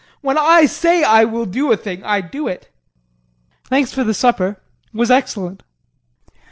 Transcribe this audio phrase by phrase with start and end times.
[0.21, 2.71] When I say I will do a thing I do it!
[3.65, 4.59] Thanks for the supper
[4.91, 5.61] it was excellent.